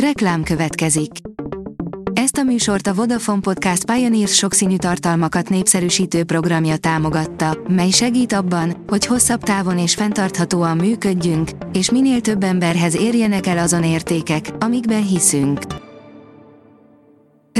[0.00, 1.10] Reklám következik.
[2.12, 8.84] Ezt a műsort a Vodafone Podcast Pioneers sokszínű tartalmakat népszerűsítő programja támogatta, mely segít abban,
[8.86, 15.06] hogy hosszabb távon és fenntarthatóan működjünk, és minél több emberhez érjenek el azon értékek, amikben
[15.06, 15.60] hiszünk.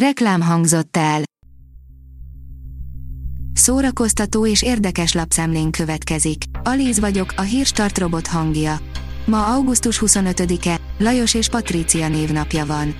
[0.00, 1.22] Reklám hangzott el.
[3.52, 6.42] Szórakoztató és érdekes lapszemlén következik.
[6.62, 8.76] Alíz vagyok, a hírstart robot hangja.
[9.26, 12.94] Ma augusztus 25-e, Lajos és Patrícia névnapja van.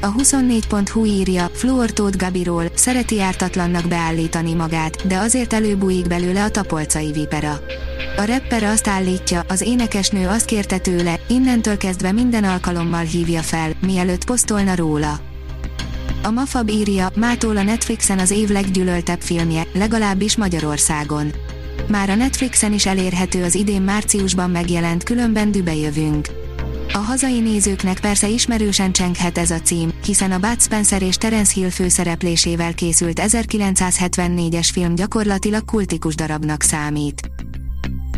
[0.00, 7.12] A 24.hu írja, Fluortót Gabiról, szereti ártatlannak beállítani magát, de azért előbújik belőle a tapolcai
[7.12, 7.60] vipera.
[8.16, 13.70] A rapper azt állítja, az énekesnő azt kérte tőle, innentől kezdve minden alkalommal hívja fel,
[13.86, 15.20] mielőtt posztolna róla.
[16.22, 21.32] A Mafab írja, mától a Netflixen az év leggyűlöltebb filmje, legalábbis Magyarországon.
[21.86, 26.39] Már a Netflixen is elérhető az idén márciusban megjelent Különben dübe jövünk.
[26.92, 31.52] A hazai nézőknek persze ismerősen csenghet ez a cím, hiszen a Bud Spencer és Terence
[31.54, 37.30] Hill főszereplésével készült 1974-es film gyakorlatilag kultikus darabnak számít.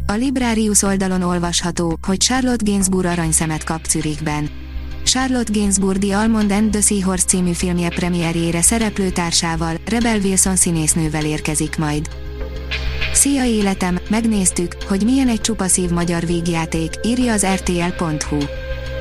[0.06, 4.50] A Librarius oldalon olvasható, hogy Charlotte Gainsbourg aranyszemet kap Zürichben.
[5.04, 11.78] Charlotte Gainsbourg The Almond and the Seahorse című filmje premierjére szereplőtársával, Rebel Wilson színésznővel érkezik
[11.78, 12.08] majd.
[13.22, 18.38] Szia életem, megnéztük, hogy milyen egy csupaszív magyar vígjáték, írja az rtl.hu.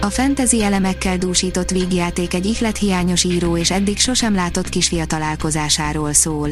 [0.02, 6.50] A fantasy elemekkel dúsított vígjáték egy hiányos író és eddig sosem látott kisfia találkozásáról szól.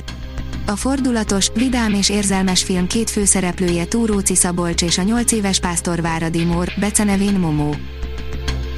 [0.65, 6.01] A fordulatos, vidám és érzelmes film két főszereplője Túróci Szabolcs és a 8 éves pásztor
[6.01, 7.75] Váradi Mór, becenevén Momó.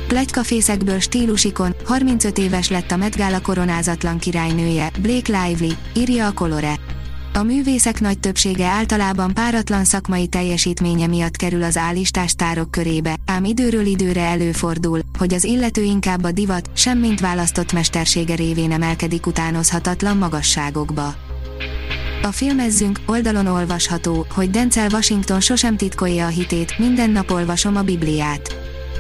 [0.07, 6.90] Plegykafészekből stílusikon, 35 éves lett a Met koronázatlan királynője, Blake Lively, írja a Colore.
[7.33, 13.43] A művészek nagy többsége általában páratlan szakmai teljesítménye miatt kerül az állistás tárok körébe, ám
[13.43, 20.17] időről időre előfordul, hogy az illető inkább a divat, semmint választott mestersége révén emelkedik utánozhatatlan
[20.17, 21.15] magasságokba.
[22.21, 27.81] A filmezzünk oldalon olvasható, hogy Denzel Washington sosem titkolja a hitét, minden nap olvasom a
[27.81, 28.55] Bibliát.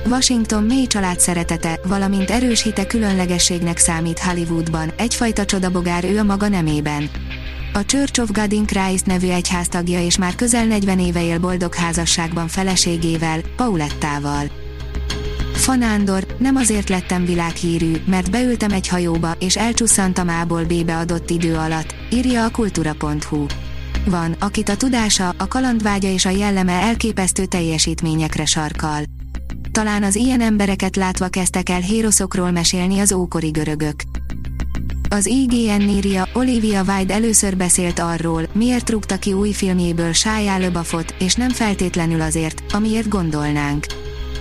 [0.05, 6.47] Washington mély család szeretete, valamint erős hite különlegességnek számít Hollywoodban, egyfajta csodabogár ő a maga
[6.47, 7.09] nemében.
[7.73, 11.73] A Church of God in Christ nevű egyháztagja és már közel 40 éve él boldog
[11.73, 14.51] házasságban feleségével, Paulettával.
[15.53, 21.55] Fanándor, nem azért lettem világhírű, mert beültem egy hajóba, és elcsusszantam A-ból B-be adott idő
[21.55, 23.45] alatt, írja a kultura.hu.
[24.05, 29.03] Van, akit a tudása, a kalandvágya és a jelleme elképesztő teljesítményekre sarkal.
[29.71, 34.10] Talán az ilyen embereket látva kezdtek el héroszokról mesélni az ókori görögök.
[35.13, 41.15] Az IGN írja, Olivia Wilde először beszélt arról, miért rúgta ki új filmjéből Shia LaBeoufot,
[41.19, 43.85] és nem feltétlenül azért, amiért gondolnánk.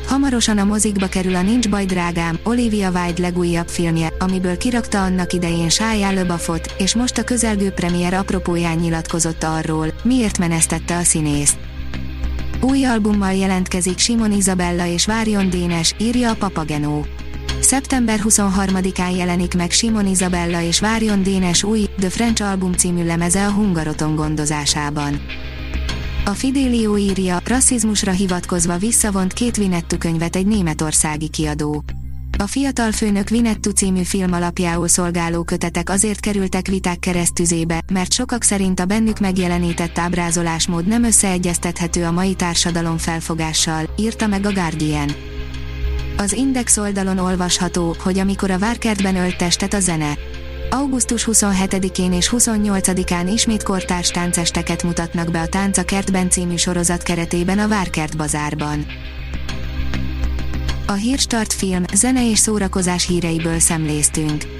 [0.06, 5.32] Hamarosan a mozikba kerül a Nincs baj drágám, Olivia Wilde legújabb filmje, amiből kirakta annak
[5.32, 11.58] idején Shia LaBeoufot, és most a közelgő premier apropóján nyilatkozott arról, miért menesztette a színészt.
[12.60, 17.06] Új albummal jelentkezik Simon Isabella és Várjon Dénes, írja a Papagenó.
[17.70, 23.46] Szeptember 23-án jelenik meg Simon Isabella és Várjon Dénes új, The French album című lemeze
[23.46, 25.20] a Hungaroton gondozásában.
[26.24, 31.84] A Fidelio írja, rasszizmusra hivatkozva visszavont két Vinettu könyvet egy németországi kiadó.
[32.38, 38.42] A fiatal főnök Vinettu című film alapjául szolgáló kötetek azért kerültek viták keresztüzébe, mert sokak
[38.42, 45.29] szerint a bennük megjelenített ábrázolásmód nem összeegyeztethető a mai társadalom felfogással, írta meg a Guardian.
[46.20, 50.18] Az Index oldalon olvasható, hogy amikor a várkertben ölt testet a zene.
[50.70, 57.58] Augusztus 27-én és 28-án ismét kortárs táncesteket mutatnak be a Tánca kertben című sorozat keretében
[57.58, 58.86] a Várkert bazárban.
[60.86, 64.59] A Hírstart film, zene és szórakozás híreiből szemléztünk.